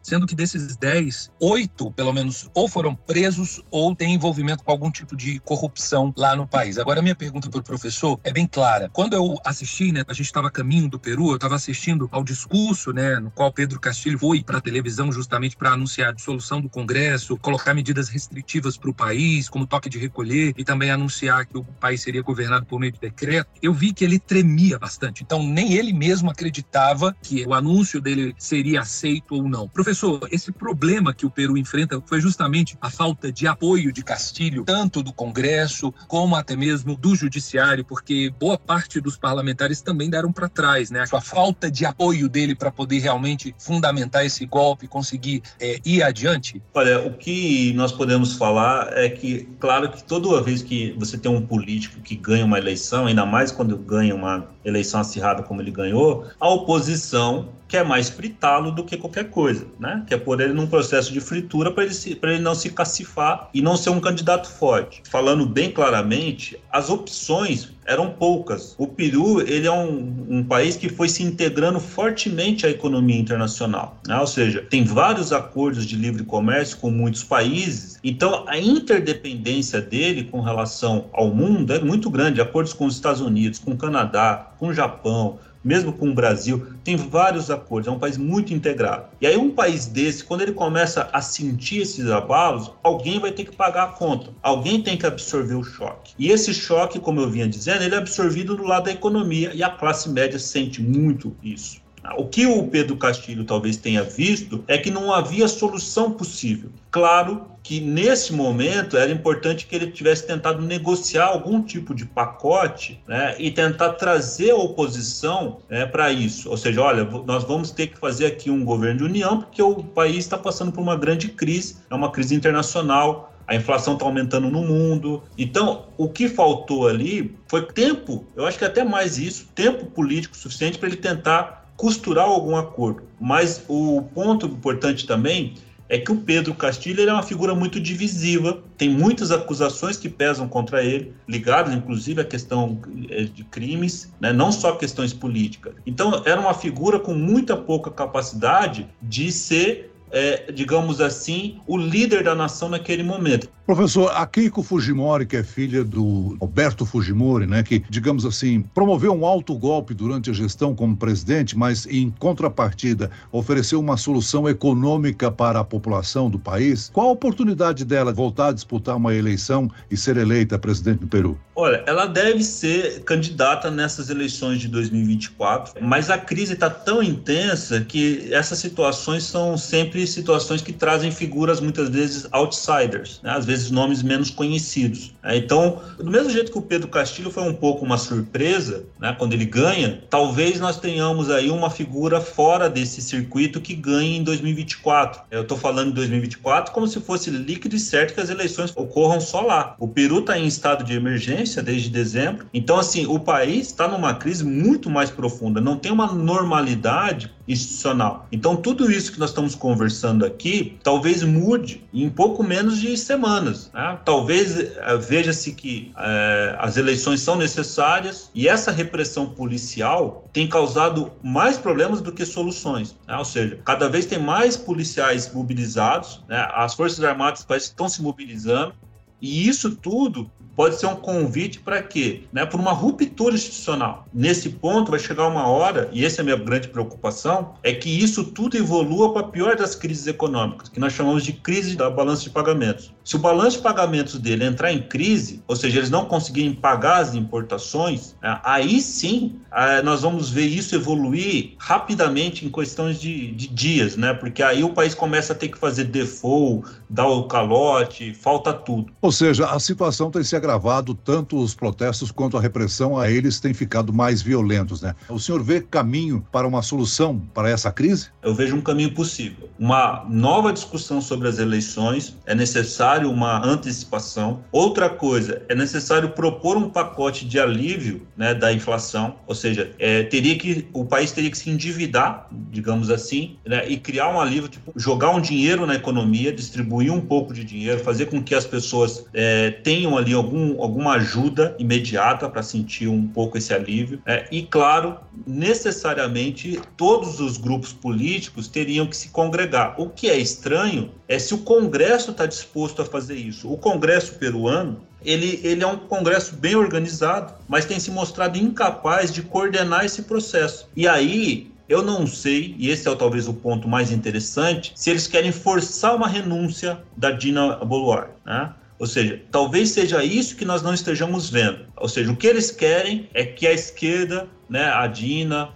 sendo 0.03 0.27
que 0.27 0.35
desses 0.35 0.77
10, 0.77 1.31
8, 1.41 1.91
pelo 1.93 2.13
menos, 2.13 2.51
ou 2.55 2.69
foram 2.69 2.95
presos 2.95 3.63
ou 3.71 3.95
têm 3.95 4.15
envolvimento 4.15 4.65
com 4.65 4.71
algum 4.71 4.91
tipo 4.91 5.17
de 5.17 5.39
corrupção 5.41 6.13
lá 6.17 6.35
no 6.35 6.47
país. 6.47 6.79
Agora, 6.79 7.03
minha 7.03 7.15
pergunta 7.15 7.51
para 7.51 7.61
o 7.61 7.63
professor 7.63 8.19
é 8.25 8.33
bem 8.33 8.47
clara. 8.47 8.89
Quando 8.93 9.15
eu 9.15 9.37
assisti, 9.45 9.93
né, 9.93 10.03
a 10.07 10.13
gente 10.13 10.27
estava 10.27 10.51
caminho 10.51 10.89
do 10.89 10.99
Peru, 10.99 11.31
eu 11.31 11.37
estava 11.37 11.55
assistindo 11.55 12.09
ao 12.13 12.25
discurso 12.25 12.93
né, 12.93 13.19
no 13.19 13.31
qual 13.31 13.53
Pedro 13.53 13.81
Castilho 13.81 14.19
foi 14.19 14.43
para 14.43 14.59
a 14.59 14.61
televisão 14.61 15.13
justamente 15.13 15.57
para 15.57 15.73
anunciar 15.73 16.11
a 16.11 16.13
dissolução 16.13 16.61
do 16.61 16.69
Congresso, 16.69 17.37
colocar 17.37 17.75
medidas 17.75 18.09
restritivas 18.09 18.77
para 18.77 18.91
o 18.91 18.95
país, 18.95 19.49
como 19.49 19.67
toque 19.67 19.89
de 19.89 19.99
recolher, 19.99 20.55
e 20.57 20.65
também 20.65 20.91
anunciar 20.91 21.47
que 21.47 21.59
o 21.59 21.65
país 21.65 22.01
seria 22.03 22.23
governado 22.23 22.67
por 22.67 22.79
meio 22.79 22.93
de 22.93 23.01
decreto, 23.01 23.51
eu 23.61 23.73
vi 23.73 23.93
que 23.93 24.05
ele 24.05 24.19
tremia 24.19 24.79
bastante. 24.79 25.23
Então, 25.23 25.43
nem 25.43 25.75
ele 25.75 25.93
mesmo 25.93 26.31
acreditava 26.31 27.15
que 27.23 27.45
o 27.47 27.55
anúncio 27.55 28.01
dele 28.01 28.35
seria 28.39 28.81
aceito 28.81 29.42
ou 29.43 29.49
não. 29.49 29.69
Professor, 29.69 30.29
esse 30.31 30.53
problema 30.53 31.13
que 31.13 31.27
o 31.27 31.31
Peru 31.31 31.57
enfrenta 31.57 32.03
foi 32.07 32.21
justamente 32.21 32.77
a 32.81 32.91
falta 32.91 33.33
de 33.33 33.47
apoio 33.47 33.93
de 33.93 34.03
Castilho, 34.03 34.65
tanto 34.65 35.03
do 35.03 35.13
Congresso 35.13 35.93
como 36.09 36.37
até 36.37 36.57
mesmo 36.57 36.97
do 36.97 37.15
Judiciário, 37.15 37.85
porque 37.85 38.33
boa 38.39 38.59
parte 38.59 39.01
dos 39.01 39.17
parlamentares 39.17 39.81
também 39.81 40.09
deram 40.09 40.33
para 40.33 40.49
trás, 40.49 40.91
né? 40.91 41.05
A 41.13 41.21
falta 41.21 41.71
de 41.71 41.85
apoio 41.85 42.29
dele 42.29 42.55
para 42.55 42.71
poder 42.71 42.99
realmente 42.99 43.55
fundamentar 43.59 44.25
esse 44.25 44.47
golpe, 44.47 44.87
conseguir 44.87 45.43
é, 45.61 45.79
ir 45.85 46.03
adiante? 46.03 46.63
Olha, 46.75 47.07
o 47.07 47.15
que 47.15 47.73
nós 47.75 47.93
podemos 47.93 48.35
falar 48.35 48.97
é 48.97 49.09
que, 49.09 49.49
claro 49.59 49.91
que 49.91 50.03
toda 50.03 50.43
vez 50.43 50.63
que 50.63 50.95
você 50.99 51.19
tem 51.19 51.31
um 51.31 51.45
político 51.45 52.01
que 52.01 52.17
ganha 52.17 52.45
uma 52.45 52.59
eleição, 52.59 53.07
ainda 53.07 53.27
mais 53.27 53.51
quando 53.51 53.77
ganha 53.77 54.15
uma 54.15 54.47
eleição 54.65 55.01
acirrada 55.01 55.43
como 55.43 55.61
ele 55.61 55.71
ganhou, 55.71 56.27
a 56.39 56.49
oposição 56.49 57.49
quer 57.73 57.87
mais 57.87 58.11
fritá-lo 58.11 58.71
do 58.71 58.85
que 58.85 58.99
qualquer 58.99 59.31
coisa, 59.31 59.67
né? 59.81 60.05
Quer 60.07 60.19
pôr 60.19 60.39
ele 60.43 60.53
num 60.53 60.67
processo 60.67 61.11
de 61.11 61.23
fritura 61.23 61.71
para 61.71 61.85
ele, 61.85 61.95
ele 62.23 62.39
não 62.39 62.55
se 62.55 62.69
cacifar 62.69 63.49
e 63.55 63.63
não 63.63 63.79
ser 63.79 63.89
um 63.89 63.99
candidato 63.99 64.47
forte. 64.47 65.03
Falando 65.09 65.47
bem 65.47 65.71
claramente, 65.71 66.61
as 66.71 66.91
opções 66.91 67.73
eram 67.87 68.11
poucas. 68.11 68.75
O 68.77 68.87
Peru 68.87 69.41
ele 69.41 69.67
é 69.67 69.73
um, 69.73 70.27
um 70.29 70.45
país 70.45 70.77
que 70.77 70.91
foi 70.91 71.09
se 71.09 71.23
integrando 71.23 71.81
fortemente 71.81 72.67
à 72.67 72.69
economia 72.69 73.19
internacional, 73.19 73.99
né? 74.07 74.19
ou 74.19 74.27
seja, 74.27 74.61
tem 74.69 74.85
vários 74.85 75.33
acordos 75.33 75.87
de 75.87 75.97
livre 75.97 76.25
comércio 76.25 76.77
com 76.77 76.91
muitos 76.91 77.25
países. 77.25 77.99
Então 78.05 78.45
a 78.49 78.59
interdependência 78.59 79.81
dele 79.81 80.25
com 80.25 80.43
relação 80.43 81.07
ao 81.11 81.29
mundo 81.29 81.73
é 81.73 81.81
muito 81.81 82.11
grande. 82.11 82.39
Acordos 82.39 82.75
com 82.75 82.85
os 82.85 82.97
Estados 82.97 83.23
Unidos, 83.23 83.59
com 83.59 83.71
o 83.71 83.79
Canadá, 83.79 84.51
com 84.59 84.69
o 84.69 84.75
Japão, 84.75 85.39
mesmo 85.65 85.93
com 85.93 86.11
o 86.11 86.15
Brasil, 86.15 86.67
tem 86.83 86.97
vários 86.97 87.51
acordos, 87.51 87.89
é 87.89 87.91
um 87.91 87.99
país 87.99 88.17
muito 88.17 88.55
integrado. 88.55 89.07
E 89.21 89.27
aí, 89.27 89.37
um 89.37 89.51
país 89.51 89.87
desse, 89.87 90.25
quando 90.25 90.43
ele 90.43 90.53
começa 90.53 91.09
a 91.13 91.21
sentir 91.21 91.83
esses 91.83 92.11
abalos, 92.11 92.71
alguém 92.83 93.21
vai 93.21 93.33
ter 93.33 93.45
que 93.45 93.55
pagar 93.55 93.85
a 93.85 93.93
conta, 93.93 94.31
alguém 94.43 94.83
tem 94.83 94.97
que 94.97 95.07
absorver 95.07 95.55
o 95.55 95.65
choque. 95.65 96.15
E 96.19 96.31
esse 96.31 96.55
choque, 96.55 96.99
como 96.99 97.21
eu 97.21 97.31
vinha 97.31 97.49
dizendo, 97.49 97.83
ele 97.83 97.95
é 97.95 97.99
absorvido 97.99 98.57
do 98.57 98.65
lado 98.65 98.85
da 98.85 98.93
economia 98.93 99.53
e 99.55 99.63
a 99.63 99.71
classe 99.71 100.09
média 100.09 100.39
sente 100.39 100.83
muito 100.83 101.37
isso. 101.43 101.82
O 102.17 102.27
que 102.27 102.47
o 102.47 102.67
Pedro 102.67 102.97
Castilho 102.97 103.45
talvez 103.45 103.77
tenha 103.77 104.03
visto 104.03 104.65
é 104.67 104.77
que 104.77 104.91
não 104.91 105.13
havia 105.13 105.47
solução 105.47 106.11
possível. 106.11 106.71
Claro 106.91 107.47
que 107.63 107.81
nesse 107.81 108.33
momento 108.33 108.97
era 108.97 109.11
importante 109.11 109.67
que 109.67 109.75
ele 109.77 109.87
tivesse 109.87 110.27
tentado 110.27 110.61
negociar 110.61 111.27
algum 111.27 111.63
tipo 111.63 111.95
de 111.95 112.05
pacote 112.05 113.01
né, 113.07 113.37
e 113.39 113.51
tentar 113.51 113.91
trazer 113.91 114.51
a 114.51 114.57
oposição 114.57 115.59
né, 115.71 115.87
para 115.87 116.11
isso. 116.11 116.51
Ou 116.51 116.57
seja, 116.57 116.83
olha, 116.83 117.05
nós 117.05 117.45
vamos 117.45 117.71
ter 117.71 117.87
que 117.87 117.99
fazer 117.99 118.27
aqui 118.27 118.51
um 118.51 118.65
governo 118.65 118.99
de 118.99 119.05
união 119.05 119.41
porque 119.41 119.63
o 119.63 119.83
país 119.83 120.19
está 120.19 120.37
passando 120.37 120.73
por 120.73 120.81
uma 120.81 120.97
grande 120.97 121.29
crise, 121.29 121.77
é 121.89 121.95
uma 121.95 122.11
crise 122.11 122.35
internacional, 122.35 123.33
a 123.47 123.55
inflação 123.55 123.95
está 123.95 124.05
aumentando 124.05 124.51
no 124.51 124.63
mundo. 124.63 125.23
Então, 125.37 125.87
o 125.97 126.09
que 126.09 126.29
faltou 126.29 126.89
ali 126.89 127.37
foi 127.47 127.63
tempo, 127.67 128.25
eu 128.35 128.47
acho 128.47 128.59
que 128.59 128.65
até 128.65 128.83
mais 128.85 129.19
isso, 129.19 129.49
tempo 129.55 129.87
político 129.87 130.37
suficiente 130.37 130.79
para 130.79 130.89
ele 130.89 130.97
tentar 130.97 131.62
costurar 131.83 132.27
algum 132.27 132.55
acordo. 132.55 133.03
Mas 133.21 133.65
o 133.67 134.03
ponto 134.15 134.47
importante 134.47 135.05
também 135.05 135.55
é 135.89 135.99
que 135.99 136.13
o 136.13 136.17
Pedro 136.17 136.55
Castilho 136.55 137.03
é 137.03 137.13
uma 137.13 137.25
figura 137.25 137.57
muito 137.57 137.81
divisiva, 137.81 138.63
tem 138.79 138.89
muitas 138.89 139.33
acusações 139.33 139.97
que 139.97 140.09
pesam 140.09 140.47
contra 140.47 140.85
ele, 140.85 141.13
ligadas 141.29 141.75
inclusive 141.75 142.21
à 142.21 142.25
questão 142.25 142.81
eh, 143.11 143.25
de 143.25 143.43
crimes, 143.43 144.13
né, 144.21 144.33
não 144.33 144.53
só 144.53 144.77
questões 144.77 145.13
políticas. 145.13 145.75
Então, 145.85 146.23
era 146.25 146.41
uma 146.41 146.55
figura 146.55 147.01
com 147.01 147.15
muita 147.15 147.57
pouca 147.57 147.91
capacidade 147.91 148.89
de 149.03 149.33
ser 149.33 149.92
é, 150.13 150.53
digamos 150.53 151.01
assim, 151.01 151.59
o 151.67 151.77
líder 151.77 152.23
da 152.23 152.35
nação 152.35 152.69
naquele 152.69 153.03
momento. 153.03 153.49
Professor, 153.65 154.11
a 154.15 154.27
Keiko 154.27 154.63
Fujimori, 154.63 155.25
que 155.25 155.37
é 155.37 155.43
filha 155.43 155.85
do 155.85 156.37
Alberto 156.41 156.85
Fujimori, 156.85 157.47
né, 157.47 157.63
que, 157.63 157.83
digamos 157.89 158.27
assim, 158.27 158.61
promoveu 158.75 159.13
um 159.15 159.25
alto 159.25 159.57
golpe 159.57 159.95
durante 159.95 160.29
a 160.31 160.33
gestão 160.33 160.75
como 160.75 160.97
presidente, 160.97 161.57
mas 161.57 161.87
em 161.87 162.11
contrapartida 162.11 163.11
ofereceu 163.31 163.79
uma 163.81 163.97
solução 163.97 164.49
econômica 164.49 165.31
para 165.31 165.61
a 165.61 165.65
população 165.65 166.29
do 166.29 166.39
país. 166.39 166.91
Qual 166.93 167.09
a 167.09 167.13
oportunidade 167.13 167.85
dela 167.85 168.13
voltar 168.13 168.49
a 168.49 168.53
disputar 168.53 168.97
uma 168.97 169.15
eleição 169.15 169.71
e 169.91 169.97
ser 169.97 170.17
eleita 170.17 170.59
presidente 170.59 170.99
do 170.99 171.07
Peru? 171.07 171.39
Olha, 171.55 171.85
ela 171.87 172.07
deve 172.07 172.43
ser 172.43 173.03
candidata 173.05 173.71
nessas 173.71 174.11
eleições 174.11 174.61
de 174.61 174.69
2024, 174.69 175.75
mas 175.81 176.11
a 176.11 176.19
crise 176.19 176.55
está 176.55 176.69
tão 176.69 177.03
intensa 177.03 177.81
que 177.83 178.29
essas 178.33 178.59
situações 178.59 179.23
são 179.23 179.57
sempre 179.57 180.02
sempre 180.07 180.23
situações 180.23 180.63
que 180.63 180.73
trazem 180.73 181.11
figuras 181.11 181.61
muitas 181.61 181.89
vezes 181.89 182.27
outsiders, 182.33 183.21
né? 183.23 183.31
às 183.31 183.45
vezes 183.45 183.71
nomes 183.71 184.03
menos 184.03 184.31
conhecidos. 184.31 185.13
Né? 185.23 185.37
Então, 185.37 185.81
do 185.99 186.11
mesmo 186.11 186.31
jeito 186.31 186.51
que 186.51 186.59
o 186.59 186.63
Pedro 186.63 186.89
Castilho 186.89 187.31
foi 187.31 187.43
um 187.43 187.55
pouco 187.55 187.85
uma 187.85 187.99
surpresa, 187.99 188.85
né? 189.01 189.15
quando 189.19 189.33
ele 189.33 189.45
ganha, 189.45 190.03
talvez 190.09 190.59
nós 190.61 190.79
tenhamos 190.79 191.31
aí 191.31 191.51
uma 191.51 191.71
figura 191.71 192.21
fora 192.21 192.69
desse 192.71 193.03
circuito 193.03 193.61
que 193.61 193.75
ganhe 193.75 194.17
em 194.19 194.23
2024. 194.23 195.23
Eu 195.31 195.43
estou 195.43 195.59
falando 195.59 195.89
em 195.89 195.95
2024 195.95 196.73
como 196.73 196.87
se 196.87 197.01
fosse 197.01 197.31
líquido 197.31 197.77
e 197.77 197.81
certo 197.81 198.15
que 198.15 198.21
as 198.21 198.31
eleições 198.31 198.73
ocorram 198.75 199.21
só 199.21 199.41
lá. 199.41 199.77
O 199.79 199.89
Peru 199.89 200.21
está 200.21 200.39
em 200.39 200.47
estado 200.47 200.85
de 200.85 200.95
emergência 200.95 201.63
desde 201.63 201.91
dezembro, 201.91 202.47
então 202.55 202.79
assim 202.79 203.07
o 203.07 203.19
país 203.19 203.67
está 203.67 203.89
numa 203.89 204.15
crise 204.15 204.45
muito 204.45 204.89
mais 204.89 205.11
profunda. 205.11 205.61
Não 205.61 205.77
tem 205.77 205.93
uma 205.93 206.13
normalidade 206.13 207.31
institucional. 207.53 208.27
Então, 208.33 208.57
tudo 208.57 208.91
isso 208.91 209.13
que 209.13 209.19
nós 209.19 209.31
estamos 209.31 209.55
conversando 209.55 210.25
aqui, 210.25 210.79
talvez 210.83 211.23
mude 211.23 211.85
em 211.93 212.09
pouco 212.09 212.43
menos 212.43 212.81
de 212.81 212.97
semanas. 212.97 213.71
Né? 213.73 213.99
Talvez 214.05 214.59
uh, 214.59 214.99
veja-se 215.01 215.53
que 215.53 215.93
uh, 215.95 216.57
as 216.59 216.77
eleições 216.77 217.21
são 217.21 217.37
necessárias 217.37 218.31
e 218.35 218.49
essa 218.49 218.71
repressão 218.71 219.27
policial 219.27 220.29
tem 220.33 220.49
causado 220.49 221.13
mais 221.23 221.59
problemas 221.59 222.01
do 222.01 222.13
que 222.13 222.25
soluções. 222.25 222.97
Né? 223.07 223.17
Ou 223.17 223.25
seja, 223.25 223.59
cada 223.65 223.89
vez 223.89 224.07
tem 224.07 224.19
mais 224.19 224.57
policiais 224.57 225.33
mobilizados, 225.33 226.23
né? 226.29 226.49
as 226.55 226.75
Forças 226.75 227.03
Armadas 227.05 227.47
estão 227.63 227.89
se 227.89 228.03
mobilizando, 228.03 228.75
e 229.21 229.49
isso 229.49 229.77
tudo 229.77 230.29
pode 230.57 230.79
ser 230.79 230.87
um 230.87 230.97
convite 230.97 231.61
para 231.61 231.83
quê? 231.83 232.25
Né, 232.33 232.45
para 232.47 232.61
uma 232.61 232.73
ruptura 232.73 233.35
institucional. 233.35 234.07
Nesse 234.13 234.51
ponto, 234.51 234.91
vai 234.91 235.01
chegar 235.01 235.27
uma 235.29 235.47
hora, 235.47 235.89
e 235.93 236.05
essa 236.05 236.21
é 236.21 236.23
a 236.23 236.25
minha 236.25 236.37
grande 236.37 236.69
preocupação, 236.69 237.55
é 237.63 237.73
que 237.73 237.89
isso 237.89 238.25
tudo 238.25 238.57
evolua 238.57 239.13
para 239.13 239.23
a 239.23 239.29
pior 239.29 239.57
das 239.57 239.75
crises 239.75 240.07
econômicas, 240.07 240.69
que 240.69 240.81
nós 240.81 240.93
chamamos 240.93 241.25
de 241.25 241.33
crise 241.33 241.77
da 241.77 241.91
balança 241.91 242.23
de 242.23 242.31
pagamentos. 242.31 242.93
Se 243.05 243.17
o 243.17 243.19
balanço 243.19 243.57
de 243.59 243.63
pagamentos 243.63 244.19
dele 244.19 244.45
entrar 244.45 244.73
em 244.73 244.83
crise, 244.83 245.43
ou 245.47 245.57
seja, 245.57 245.79
eles 245.79 245.91
não 245.91 246.05
conseguirem 246.05 246.55
pagar 246.55 246.99
as 246.99 247.15
importações, 247.15 248.15
né, 248.23 248.41
aí 248.45 248.81
sim 248.81 249.41
é, 249.55 249.83
nós 249.83 250.03
vamos 250.03 250.31
ver 250.31 250.47
isso 250.47 250.75
evoluir 250.75 251.55
rapidamente 251.59 252.47
em 252.47 252.51
questões 252.51 253.01
de, 253.01 253.33
de 253.33 253.49
dias, 253.49 253.97
né? 253.97 254.15
Porque 254.15 254.43
aí 254.43 254.65
o 254.65 254.71
país 254.71 254.95
começa 254.95 255.33
a 255.33 255.37
ter 255.37 255.49
que 255.49 255.59
fazer 255.59 255.85
default, 255.85 256.69
dar 256.89 257.07
o 257.07 257.25
calote, 257.25 258.15
falta 258.15 258.53
tudo. 258.53 258.93
Ou 259.01 259.13
seja, 259.13 259.47
a 259.47 259.59
situação 259.59 260.11
tem 260.11 260.25
se 260.25 260.35
agravado, 260.37 260.95
tanto 260.95 261.39
os 261.39 261.55
protestos 261.55 262.11
quanto 262.11 262.37
a 262.37 262.41
repressão 262.41 262.99
a 262.99 263.11
eles 263.11 263.41
têm 263.41 263.53
ficado 263.53 263.93
mais 263.93 264.23
violentos, 264.23 264.81
né? 264.81 264.95
O 265.09 265.19
senhor 265.19 265.43
vê 265.43 265.61
caminho 265.61 266.27
para 266.33 266.47
uma 266.47 266.63
solução 266.63 267.21
para 267.35 267.51
essa 267.51 267.71
crise? 267.71 268.09
Eu 268.23 268.35
vejo 268.35 268.57
um 268.57 268.61
caminho 268.61 268.95
possível. 268.95 269.49
Uma 269.59 270.05
nova 270.09 270.53
discussão 270.53 271.01
sobre 271.01 271.29
as 271.29 271.39
eleições, 271.39 272.17
é 272.27 272.35
necessário 272.35 273.11
uma 273.11 273.45
antecipação. 273.45 274.41
Outra 274.51 274.89
coisa, 274.89 275.43
é 275.49 275.55
necessário 275.55 276.11
propor 276.11 276.57
um 276.57 276.69
pacote 276.69 277.25
de 277.25 277.39
alívio 277.39 278.07
né, 278.17 278.35
da 278.35 278.53
inflação, 278.53 279.17
ou 279.27 279.35
seja, 279.43 279.71
é, 279.79 280.03
teria 280.05 280.37
que 280.37 280.67
o 280.73 280.85
país 280.85 281.13
teria 281.13 281.31
que 281.31 281.39
se 281.39 281.51
endividar, 281.51 282.29
digamos 282.51 282.91
assim, 282.91 283.37
né, 283.47 283.65
e 283.69 283.77
criar 283.77 284.09
um 284.09 284.21
alívio, 284.21 284.49
tipo, 284.49 284.73
jogar 284.77 285.11
um 285.11 285.21
dinheiro 285.21 285.67
na 285.67 285.77
economia, 285.77 286.33
distribuir 286.33 286.93
um 286.93 287.01
pouco 287.01 287.33
de 287.33 287.45
dinheiro, 287.45 287.79
fazer 287.81 288.07
com 288.07 288.23
que 288.23 288.35
as 288.35 288.45
pessoas 288.45 289.07
é, 289.15 289.51
tenham 289.51 289.97
ali 289.97 290.13
algum 290.13 290.33
algum, 290.33 290.63
alguma 290.63 290.93
ajuda 290.95 291.55
imediata 291.59 292.29
para 292.29 292.43
sentir 292.43 292.89
um 292.89 293.07
pouco 293.07 293.37
esse 293.37 293.53
alívio. 293.53 294.01
É, 294.07 294.27
e, 294.31 294.43
claro, 294.43 294.99
necessariamente 295.27 296.61
todos 296.77 297.21
os 297.21 297.37
grupos 297.37 297.73
políticos 297.73 298.49
teriam 298.49 298.87
que 298.87 298.97
se 298.97 299.11
congregar. 299.11 299.75
O 299.79 299.89
que 299.89 300.09
é 300.09 300.17
estranho 300.17 300.91
é 301.07 301.19
se 301.19 301.35
o 301.35 301.39
Congresso 301.39 302.11
está 302.11 302.27
disposto 302.27 302.83
a 302.83 302.85
fazer 302.85 303.17
isso. 303.17 303.53
O 303.53 303.57
Congresso 303.57 304.15
peruano 304.15 304.81
ele, 305.05 305.41
ele, 305.43 305.63
é 305.63 305.67
um 305.67 305.77
congresso 305.77 306.37
bem 306.37 306.55
organizado, 306.55 307.35
mas 307.49 307.65
tem 307.65 307.79
se 307.79 307.91
mostrado 307.91 308.39
incapaz 308.39 309.13
de 309.13 309.23
coordenar 309.23 309.85
esse 309.85 310.03
processo. 310.03 310.69
E 310.77 310.87
aí. 310.87 311.51
Eu 311.69 311.81
não 311.81 312.07
sei, 312.07 312.55
e 312.59 312.69
esse 312.69 312.87
é 312.87 312.95
talvez 312.95 313.29
o 313.29 313.33
ponto 313.33 313.67
mais 313.67 313.91
interessante, 313.91 314.73
se 314.75 314.91
eles 314.91 315.07
querem 315.07 315.33
forçar 315.33 315.97
uma 315.97 316.07
renúncia 316.07 316.83
da 316.95 317.11
Dina 317.11 317.57
Boluar. 317.65 318.11
Né? 318.27 318.53
Ou 318.83 318.87
seja, 318.87 319.23
talvez 319.31 319.71
seja 319.71 320.03
isso 320.05 320.35
que 320.35 320.45
nós 320.45 320.61
não 320.61 320.75
estejamos 320.75 321.31
vendo. 321.31 321.61
Ou 321.77 321.89
seja, 321.89 322.11
o 322.11 322.17
que 322.17 322.27
eles 322.27 322.51
querem 322.51 323.09
é 323.15 323.25
que 323.25 323.47
a 323.47 323.53
esquerda 323.53 324.29
né, 324.49 324.67
a 324.67 324.87
Dina, 324.87 325.49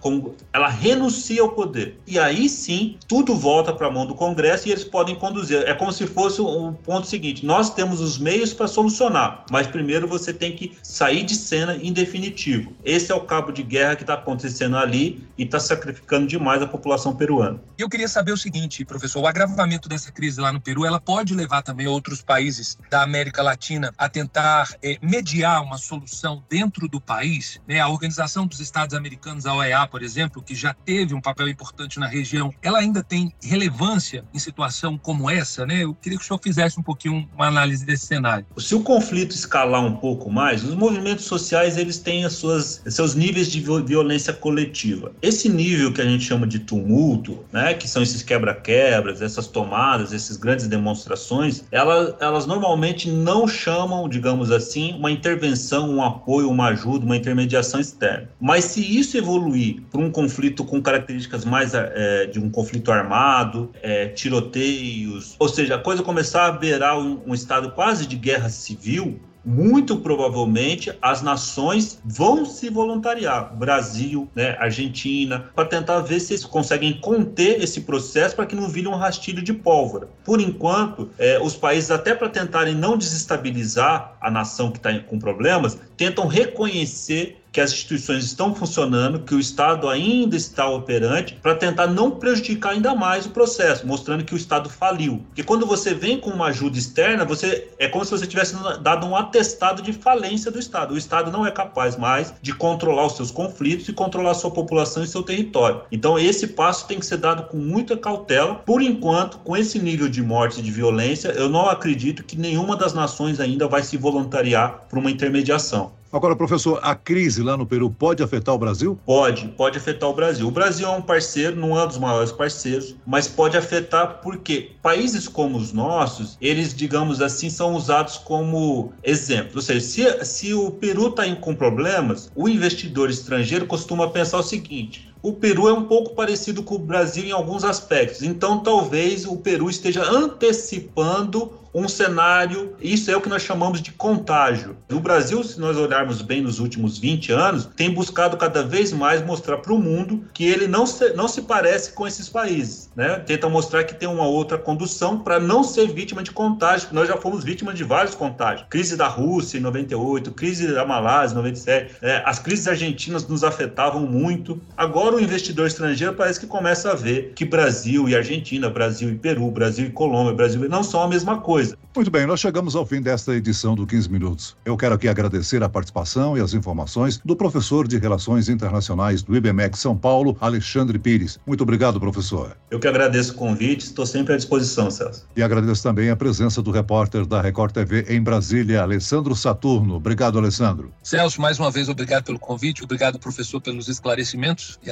ela 0.51 0.67
renuncia 0.67 1.41
ao 1.41 1.49
poder. 1.49 1.99
E 2.07 2.17
aí 2.17 2.49
sim, 2.49 2.97
tudo 3.07 3.35
volta 3.35 3.71
para 3.71 3.87
a 3.87 3.91
mão 3.91 4.05
do 4.05 4.15
Congresso 4.15 4.67
e 4.67 4.71
eles 4.71 4.83
podem 4.83 5.15
conduzir. 5.15 5.63
É 5.67 5.73
como 5.73 5.91
se 5.91 6.07
fosse 6.07 6.41
o 6.41 6.67
um 6.67 6.73
ponto 6.73 7.05
seguinte: 7.05 7.45
nós 7.45 7.73
temos 7.73 8.01
os 8.01 8.17
meios 8.17 8.53
para 8.53 8.67
solucionar, 8.67 9.45
mas 9.51 9.67
primeiro 9.67 10.07
você 10.07 10.33
tem 10.33 10.55
que 10.55 10.75
sair 10.81 11.23
de 11.23 11.35
cena 11.35 11.75
em 11.75 11.93
definitivo. 11.93 12.73
Esse 12.83 13.11
é 13.11 13.15
o 13.15 13.21
cabo 13.21 13.51
de 13.51 13.61
guerra 13.61 13.95
que 13.95 14.03
está 14.03 14.15
acontecendo 14.15 14.77
ali 14.77 15.23
e 15.37 15.43
está 15.43 15.59
sacrificando 15.59 16.27
demais 16.27 16.61
a 16.61 16.67
população 16.67 17.15
peruana. 17.15 17.59
Eu 17.77 17.89
queria 17.89 18.07
saber 18.07 18.31
o 18.31 18.37
seguinte, 18.37 18.83
professor: 18.83 19.21
o 19.21 19.27
agravamento 19.27 19.87
dessa 19.87 20.11
crise 20.11 20.41
lá 20.41 20.51
no 20.51 20.59
Peru, 20.59 20.85
ela 20.85 20.99
pode 20.99 21.35
levar 21.35 21.61
também 21.61 21.87
outros 21.87 22.21
países 22.21 22.77
da 22.89 23.03
América 23.03 23.43
Latina 23.43 23.93
a 23.97 24.09
tentar 24.09 24.75
é, 24.81 24.97
mediar 25.01 25.61
uma 25.61 25.77
solução 25.77 26.43
dentro 26.49 26.87
do 26.87 26.99
país? 26.99 27.61
Né? 27.67 27.79
A 27.79 27.87
Organização 27.87 28.47
dos 28.47 28.59
Estados 28.59 28.76
Estados 28.77 28.95
Americanos, 28.95 29.47
a 29.47 29.55
OEA, 29.55 29.87
por 29.87 30.03
exemplo, 30.03 30.39
que 30.39 30.53
já 30.53 30.71
teve 30.71 31.15
um 31.15 31.21
papel 31.21 31.47
importante 31.47 31.99
na 31.99 32.05
região, 32.05 32.53
ela 32.61 32.77
ainda 32.77 33.01
tem 33.01 33.33
relevância 33.41 34.23
em 34.31 34.37
situação 34.37 34.99
como 34.99 35.27
essa, 35.29 35.65
né? 35.65 35.83
Eu 35.83 35.95
queria 35.95 36.17
que 36.17 36.23
o 36.23 36.27
senhor 36.27 36.39
fizesse 36.39 36.79
um 36.79 36.83
pouquinho 36.83 37.27
uma 37.33 37.47
análise 37.47 37.83
desse 37.83 38.05
cenário. 38.05 38.45
Se 38.57 38.75
o 38.75 38.81
conflito 38.81 39.33
escalar 39.33 39.83
um 39.83 39.95
pouco 39.95 40.31
mais, 40.31 40.63
os 40.63 40.75
movimentos 40.75 41.25
sociais 41.25 41.75
eles 41.75 41.97
têm 41.97 42.23
as 42.23 42.33
suas, 42.33 42.83
seus 42.87 43.15
níveis 43.15 43.51
de 43.51 43.59
violência 43.59 44.31
coletiva. 44.31 45.11
Esse 45.23 45.49
nível 45.49 45.91
que 45.91 46.01
a 46.01 46.05
gente 46.05 46.23
chama 46.23 46.45
de 46.45 46.59
tumulto, 46.59 47.43
né, 47.51 47.73
que 47.73 47.87
são 47.87 48.03
esses 48.03 48.21
quebra-quebras, 48.21 49.23
essas 49.23 49.47
tomadas, 49.47 50.13
essas 50.13 50.37
grandes 50.37 50.67
demonstrações, 50.67 51.63
elas, 51.71 52.13
elas 52.19 52.45
normalmente 52.45 53.09
não 53.09 53.47
chamam, 53.47 54.07
digamos 54.07 54.51
assim, 54.51 54.93
uma 54.93 55.09
intervenção, 55.09 55.89
um 55.89 56.03
apoio, 56.03 56.47
uma 56.47 56.67
ajuda, 56.67 57.03
uma 57.05 57.17
intermediação 57.17 57.79
externa. 57.79 58.29
Mas 58.39 58.66
se 58.67 58.81
isso 58.81 59.17
evoluir 59.17 59.81
para 59.89 59.99
um 59.99 60.11
conflito 60.11 60.63
com 60.63 60.81
características 60.81 61.45
mais 61.45 61.73
é, 61.73 62.25
de 62.27 62.39
um 62.39 62.49
conflito 62.49 62.91
armado, 62.91 63.71
é, 63.81 64.07
tiroteios, 64.07 65.35
ou 65.39 65.49
seja, 65.49 65.75
a 65.75 65.79
coisa 65.79 66.03
começar 66.03 66.45
a 66.45 66.51
beirar 66.51 66.99
um, 66.99 67.21
um 67.25 67.33
estado 67.33 67.71
quase 67.71 68.05
de 68.05 68.15
guerra 68.15 68.49
civil, 68.49 69.19
muito 69.47 69.95
provavelmente 69.97 70.91
as 71.01 71.21
nações 71.21 72.01
vão 72.03 72.45
se 72.45 72.69
voluntariar, 72.69 73.55
Brasil, 73.55 74.27
né, 74.35 74.57
Argentina, 74.59 75.49
para 75.55 75.63
tentar 75.63 76.01
ver 76.01 76.19
se 76.19 76.33
eles 76.33 76.43
conseguem 76.43 76.99
conter 76.99 77.63
esse 77.63 77.81
processo 77.81 78.35
para 78.35 78.45
que 78.45 78.57
não 78.57 78.67
vire 78.67 78.89
um 78.89 78.95
rastilho 78.95 79.41
de 79.41 79.53
pólvora. 79.53 80.09
Por 80.25 80.41
enquanto, 80.41 81.09
é, 81.17 81.39
os 81.39 81.55
países, 81.55 81.91
até 81.91 82.13
para 82.13 82.27
tentarem 82.27 82.75
não 82.75 82.97
desestabilizar 82.97 84.17
a 84.19 84.29
nação 84.29 84.69
que 84.69 84.79
está 84.79 84.99
com 84.99 85.17
problemas, 85.17 85.79
tentam 85.95 86.27
reconhecer 86.27 87.41
que 87.57 87.61
as 87.61 87.71
instituições 87.71 88.23
estão 88.23 88.53
funcionando, 88.53 89.21
que 89.21 89.33
o 89.33 89.39
Estado 89.39 89.89
ainda 89.89 90.35
está 90.35 90.69
operante, 90.69 91.39
para 91.41 91.55
tentar 91.55 91.87
não 91.87 92.11
prejudicar 92.11 92.73
ainda 92.73 92.93
mais 92.93 93.25
o 93.25 93.31
processo, 93.31 93.87
mostrando 93.87 94.23
que 94.23 94.35
o 94.35 94.37
Estado 94.37 94.69
faliu. 94.69 95.23
Porque 95.29 95.41
quando 95.41 95.65
você 95.65 95.91
vem 95.91 96.19
com 96.19 96.29
uma 96.29 96.49
ajuda 96.49 96.77
externa, 96.77 97.25
você 97.25 97.67
é 97.79 97.87
como 97.87 98.05
se 98.05 98.11
você 98.11 98.27
tivesse 98.27 98.55
dado 98.83 99.07
um 99.07 99.15
atestado 99.15 99.81
de 99.81 99.91
falência 99.91 100.51
do 100.51 100.59
Estado. 100.59 100.93
O 100.93 100.97
Estado 100.99 101.31
não 101.31 101.47
é 101.47 101.49
capaz 101.49 101.97
mais 101.97 102.31
de 102.43 102.53
controlar 102.53 103.07
os 103.07 103.15
seus 103.15 103.31
conflitos 103.31 103.89
e 103.89 103.93
controlar 103.93 104.31
a 104.31 104.35
sua 104.35 104.51
população 104.51 105.03
e 105.03 105.07
seu 105.07 105.23
território. 105.23 105.81
Então, 105.91 106.19
esse 106.19 106.45
passo 106.45 106.87
tem 106.87 106.99
que 106.99 107.07
ser 107.07 107.17
dado 107.17 107.47
com 107.47 107.57
muita 107.57 107.97
cautela. 107.97 108.53
Por 108.53 108.83
enquanto, 108.83 109.39
com 109.39 109.57
esse 109.57 109.79
nível 109.79 110.07
de 110.07 110.21
morte 110.21 110.59
e 110.59 110.61
de 110.61 110.69
violência, 110.69 111.29
eu 111.29 111.49
não 111.49 111.67
acredito 111.67 112.23
que 112.23 112.37
nenhuma 112.37 112.75
das 112.75 112.93
nações 112.93 113.39
ainda 113.39 113.67
vai 113.67 113.81
se 113.81 113.97
voluntariar 113.97 114.85
para 114.87 114.99
uma 114.99 115.09
intermediação. 115.09 115.96
Agora, 116.11 116.35
professor, 116.35 116.79
a 116.81 116.95
crise 116.95 117.43
lá 117.43 117.57
no 117.57 117.65
Peru 117.65 117.89
pode 117.89 118.23
afetar 118.23 118.55
o 118.55 118.57
Brasil? 118.57 118.97
Pode, 119.05 119.47
pode 119.49 119.77
afetar 119.77 120.09
o 120.09 120.13
Brasil. 120.13 120.47
O 120.47 120.51
Brasil 120.51 120.87
é 120.87 120.91
um 120.91 121.01
parceiro, 121.01 121.55
não 121.55 121.77
é 121.77 121.83
um 121.83 121.87
dos 121.87 121.97
maiores 121.97 122.31
parceiros, 122.31 122.95
mas 123.05 123.27
pode 123.27 123.57
afetar 123.57 124.21
porque 124.21 124.71
países 124.81 125.27
como 125.27 125.57
os 125.57 125.73
nossos, 125.73 126.37
eles, 126.39 126.73
digamos 126.73 127.21
assim, 127.21 127.49
são 127.49 127.75
usados 127.75 128.17
como 128.17 128.93
exemplo. 129.03 129.53
Ou 129.55 129.61
seja, 129.61 129.81
se, 129.81 130.25
se 130.25 130.53
o 130.53 130.71
Peru 130.71 131.07
está 131.07 131.27
com 131.35 131.53
problemas, 131.53 132.31
o 132.33 132.47
investidor 132.47 133.09
estrangeiro 133.09 133.65
costuma 133.65 134.09
pensar 134.09 134.37
o 134.37 134.43
seguinte: 134.43 135.13
o 135.21 135.33
Peru 135.33 135.67
é 135.67 135.73
um 135.73 135.83
pouco 135.83 136.15
parecido 136.15 136.63
com 136.63 136.75
o 136.75 136.79
Brasil 136.79 137.25
em 137.25 137.31
alguns 137.31 137.63
aspectos. 137.63 138.23
Então, 138.23 138.59
talvez 138.59 139.25
o 139.25 139.37
Peru 139.37 139.69
esteja 139.69 140.03
antecipando 140.03 141.51
um 141.77 141.87
cenário, 141.87 142.75
isso 142.81 143.11
é 143.11 143.15
o 143.15 143.21
que 143.21 143.29
nós 143.29 143.43
chamamos 143.43 143.81
de 143.81 143.91
contágio. 143.91 144.75
O 144.91 144.99
Brasil, 144.99 145.43
se 145.43 145.59
nós 145.59 145.77
olharmos 145.77 146.23
bem 146.23 146.41
nos 146.41 146.59
últimos 146.59 146.97
20 146.97 147.31
anos, 147.31 147.69
tem 147.75 147.93
buscado 147.93 148.35
cada 148.35 148.63
vez 148.63 148.91
mais 148.91 149.23
mostrar 149.23 149.57
para 149.57 149.71
o 149.71 149.77
mundo 149.77 150.23
que 150.33 150.43
ele 150.43 150.67
não 150.67 150.87
se, 150.87 151.13
não 151.13 151.27
se 151.27 151.43
parece 151.43 151.91
com 151.91 152.07
esses 152.07 152.27
países. 152.27 152.89
Né? 152.95 153.19
Tenta 153.19 153.47
mostrar 153.47 153.83
que 153.83 153.93
tem 153.93 154.09
uma 154.09 154.25
outra 154.25 154.57
condução 154.57 155.19
para 155.19 155.39
não 155.39 155.63
ser 155.63 155.87
vítima 155.93 156.23
de 156.23 156.31
contágio, 156.31 156.89
nós 156.91 157.07
já 157.07 157.15
fomos 157.15 157.43
vítimas 157.43 157.75
de 157.75 157.83
vários 157.83 158.15
contágios. 158.15 158.65
Crise 158.69 158.95
da 158.95 159.07
Rússia 159.07 159.59
em 159.59 159.61
98, 159.61 160.31
crise 160.31 160.73
da 160.73 160.83
Malásia 160.83 161.35
em 161.35 161.37
97, 161.37 161.95
é, 162.01 162.23
as 162.25 162.39
crises 162.39 162.67
argentinas 162.67 163.27
nos 163.27 163.43
afetavam 163.43 164.01
muito. 164.01 164.59
Agora 164.75 165.06
o 165.15 165.19
investidor 165.19 165.67
estrangeiro 165.67 166.13
parece 166.13 166.39
que 166.39 166.47
começa 166.47 166.91
a 166.91 166.95
ver 166.95 167.33
que 167.35 167.45
Brasil 167.45 168.07
e 168.09 168.15
Argentina, 168.15 168.69
Brasil 168.69 169.09
e 169.09 169.15
Peru, 169.15 169.49
Brasil 169.51 169.87
e 169.87 169.91
Colômbia, 169.91 170.33
Brasil 170.33 170.67
não 170.67 170.83
são 170.83 171.01
a 171.01 171.07
mesma 171.07 171.39
coisa. 171.39 171.77
Muito 171.95 172.11
bem, 172.11 172.27
nós 172.27 172.39
chegamos 172.39 172.75
ao 172.75 172.85
fim 172.85 173.01
desta 173.01 173.33
edição 173.33 173.75
do 173.75 173.87
15 173.87 174.09
Minutos. 174.11 174.55
Eu 174.63 174.77
quero 174.77 174.93
aqui 174.93 175.07
agradecer 175.07 175.63
a 175.63 175.69
participação 175.69 176.37
e 176.37 176.41
as 176.41 176.53
informações 176.53 177.19
do 177.25 177.35
professor 177.35 177.87
de 177.87 177.97
Relações 177.97 178.49
Internacionais 178.49 179.23
do 179.23 179.35
IBMEC 179.35 179.77
São 179.77 179.97
Paulo, 179.97 180.37
Alexandre 180.39 180.99
Pires. 180.99 181.39
Muito 181.45 181.63
obrigado, 181.63 181.99
professor. 181.99 182.55
Eu 182.69 182.79
que 182.79 182.87
agradeço 182.87 183.33
o 183.33 183.35
convite, 183.35 183.85
estou 183.85 184.05
sempre 184.05 184.33
à 184.33 184.37
disposição, 184.37 184.91
Celso. 184.91 185.25
E 185.35 185.41
agradeço 185.41 185.81
também 185.81 186.09
a 186.09 186.15
presença 186.15 186.61
do 186.61 186.69
repórter 186.69 187.25
da 187.25 187.41
Record 187.41 187.71
TV 187.71 188.05
em 188.09 188.21
Brasília, 188.21 188.83
Alessandro 188.83 189.35
Saturno. 189.35 189.95
Obrigado, 189.95 190.37
Alessandro. 190.37 190.91
Celso, 191.01 191.41
mais 191.41 191.57
uma 191.57 191.71
vez, 191.71 191.89
obrigado 191.89 192.25
pelo 192.25 192.37
convite, 192.37 192.83
obrigado, 192.83 193.17
professor, 193.17 193.59
pelos 193.59 193.87
esclarecimentos 193.87 194.79
e 194.85 194.91